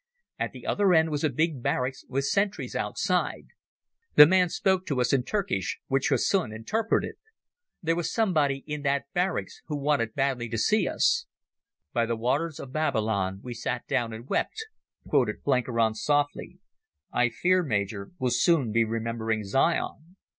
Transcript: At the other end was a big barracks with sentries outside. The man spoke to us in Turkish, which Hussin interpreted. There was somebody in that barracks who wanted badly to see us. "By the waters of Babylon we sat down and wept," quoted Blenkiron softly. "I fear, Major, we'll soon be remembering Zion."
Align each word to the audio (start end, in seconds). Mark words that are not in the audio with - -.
At 0.39 0.51
the 0.51 0.65
other 0.65 0.95
end 0.95 1.11
was 1.11 1.23
a 1.23 1.29
big 1.29 1.61
barracks 1.61 2.05
with 2.09 2.25
sentries 2.25 2.75
outside. 2.75 3.49
The 4.15 4.25
man 4.25 4.49
spoke 4.49 4.87
to 4.87 4.99
us 4.99 5.13
in 5.13 5.21
Turkish, 5.21 5.79
which 5.89 6.09
Hussin 6.09 6.51
interpreted. 6.51 7.17
There 7.83 7.95
was 7.95 8.11
somebody 8.11 8.63
in 8.65 8.81
that 8.81 9.05
barracks 9.13 9.61
who 9.67 9.77
wanted 9.77 10.15
badly 10.15 10.49
to 10.49 10.57
see 10.57 10.87
us. 10.87 11.27
"By 11.93 12.07
the 12.07 12.15
waters 12.15 12.59
of 12.59 12.73
Babylon 12.73 13.41
we 13.43 13.53
sat 13.53 13.85
down 13.85 14.11
and 14.11 14.27
wept," 14.27 14.65
quoted 15.07 15.43
Blenkiron 15.43 15.93
softly. 15.93 16.57
"I 17.13 17.29
fear, 17.29 17.61
Major, 17.61 18.09
we'll 18.17 18.31
soon 18.31 18.71
be 18.71 18.83
remembering 18.83 19.43
Zion." 19.43 20.15